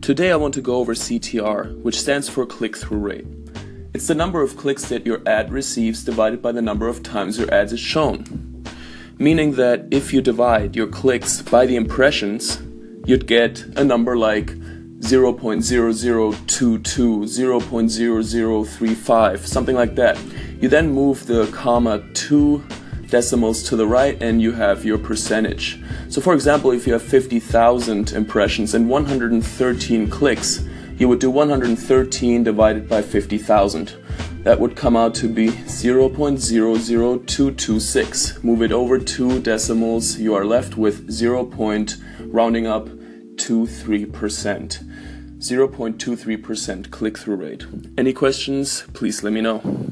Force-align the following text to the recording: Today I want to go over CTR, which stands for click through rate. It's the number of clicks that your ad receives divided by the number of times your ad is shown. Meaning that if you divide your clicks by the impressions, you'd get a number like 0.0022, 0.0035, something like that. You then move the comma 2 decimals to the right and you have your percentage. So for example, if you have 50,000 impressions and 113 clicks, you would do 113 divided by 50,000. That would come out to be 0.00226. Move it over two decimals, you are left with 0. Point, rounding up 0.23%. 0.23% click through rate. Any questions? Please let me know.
Today 0.00 0.32
I 0.32 0.36
want 0.36 0.54
to 0.54 0.62
go 0.62 0.76
over 0.76 0.94
CTR, 0.94 1.82
which 1.82 2.00
stands 2.00 2.26
for 2.26 2.46
click 2.46 2.74
through 2.74 3.00
rate. 3.00 3.26
It's 3.92 4.06
the 4.06 4.14
number 4.14 4.40
of 4.40 4.56
clicks 4.56 4.88
that 4.88 5.04
your 5.04 5.20
ad 5.28 5.52
receives 5.52 6.02
divided 6.02 6.40
by 6.40 6.52
the 6.52 6.62
number 6.62 6.88
of 6.88 7.02
times 7.02 7.36
your 7.38 7.52
ad 7.52 7.70
is 7.70 7.78
shown. 7.80 8.64
Meaning 9.18 9.56
that 9.56 9.84
if 9.90 10.14
you 10.14 10.22
divide 10.22 10.74
your 10.74 10.86
clicks 10.86 11.42
by 11.42 11.66
the 11.66 11.76
impressions, 11.76 12.62
you'd 13.04 13.26
get 13.26 13.62
a 13.76 13.84
number 13.84 14.16
like 14.16 14.46
0.0022, 14.46 16.44
0.0035, 16.48 19.38
something 19.46 19.76
like 19.76 19.94
that. 19.96 20.18
You 20.62 20.70
then 20.70 20.94
move 20.94 21.26
the 21.26 21.46
comma 21.52 22.02
2 22.14 22.64
decimals 23.10 23.62
to 23.64 23.76
the 23.76 23.86
right 23.86 24.16
and 24.22 24.40
you 24.40 24.52
have 24.52 24.84
your 24.86 24.96
percentage. 24.98 25.78
So 26.08 26.20
for 26.22 26.32
example, 26.34 26.70
if 26.70 26.86
you 26.86 26.92
have 26.94 27.02
50,000 27.02 28.12
impressions 28.12 28.74
and 28.74 28.88
113 28.88 30.08
clicks, 30.08 30.62
you 30.96 31.08
would 31.08 31.18
do 31.18 31.28
113 31.30 32.44
divided 32.44 32.88
by 32.88 33.02
50,000. 33.02 33.96
That 34.44 34.58
would 34.60 34.74
come 34.76 34.96
out 34.96 35.14
to 35.16 35.28
be 35.28 35.48
0.00226. 35.48 38.42
Move 38.44 38.62
it 38.62 38.72
over 38.72 38.98
two 38.98 39.38
decimals, 39.42 40.18
you 40.18 40.34
are 40.34 40.44
left 40.46 40.76
with 40.78 41.10
0. 41.10 41.44
Point, 41.46 41.96
rounding 42.20 42.66
up 42.66 42.86
0.23%. 42.88 44.78
0.23% 45.38 46.90
click 46.90 47.18
through 47.18 47.36
rate. 47.36 47.64
Any 47.96 48.12
questions? 48.12 48.84
Please 48.94 49.22
let 49.22 49.32
me 49.32 49.40
know. 49.40 49.89